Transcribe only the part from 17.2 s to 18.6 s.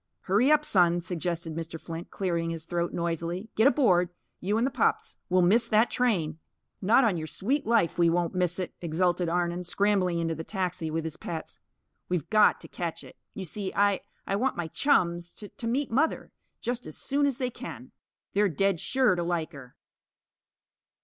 as they can. They're